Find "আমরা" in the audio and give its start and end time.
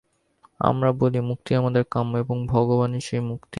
0.59-0.89